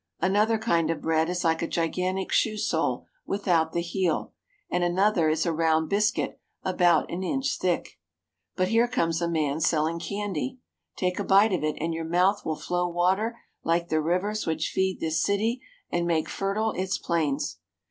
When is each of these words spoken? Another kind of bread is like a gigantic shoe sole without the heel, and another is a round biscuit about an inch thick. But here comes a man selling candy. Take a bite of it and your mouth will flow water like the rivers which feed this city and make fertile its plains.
Another 0.19 0.57
kind 0.57 0.89
of 0.89 0.99
bread 1.03 1.29
is 1.29 1.43
like 1.43 1.61
a 1.61 1.67
gigantic 1.67 2.31
shoe 2.31 2.57
sole 2.57 3.05
without 3.27 3.71
the 3.71 3.83
heel, 3.83 4.33
and 4.67 4.83
another 4.83 5.29
is 5.29 5.45
a 5.45 5.53
round 5.53 5.89
biscuit 5.89 6.39
about 6.63 7.11
an 7.11 7.21
inch 7.21 7.59
thick. 7.59 7.99
But 8.55 8.69
here 8.69 8.87
comes 8.87 9.21
a 9.21 9.29
man 9.29 9.59
selling 9.61 9.99
candy. 9.99 10.57
Take 10.95 11.19
a 11.19 11.23
bite 11.23 11.53
of 11.53 11.63
it 11.63 11.75
and 11.79 11.93
your 11.93 12.03
mouth 12.05 12.43
will 12.43 12.55
flow 12.55 12.87
water 12.87 13.37
like 13.63 13.89
the 13.89 14.01
rivers 14.01 14.47
which 14.47 14.71
feed 14.73 14.99
this 14.99 15.21
city 15.21 15.61
and 15.91 16.07
make 16.07 16.27
fertile 16.29 16.71
its 16.71 16.97
plains. 16.97 17.59